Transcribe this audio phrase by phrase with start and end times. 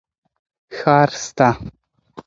[0.77, 1.49] ښار سته.